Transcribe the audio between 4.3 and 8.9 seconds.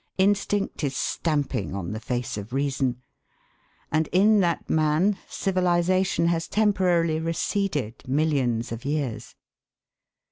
that man civilisation has temporarily receded millions of